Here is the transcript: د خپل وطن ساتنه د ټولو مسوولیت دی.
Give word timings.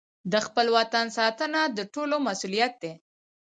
د 0.31 0.33
خپل 0.45 0.65
وطن 0.77 1.05
ساتنه 1.17 1.61
د 1.77 1.79
ټولو 1.93 2.15
مسوولیت 2.27 2.73
دی. 2.83 2.93